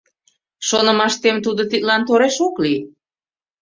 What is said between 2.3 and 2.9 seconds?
ок лий.